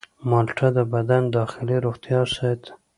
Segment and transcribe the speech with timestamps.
[0.29, 2.71] مالټه د بدن داخلي روغتیا ساتي.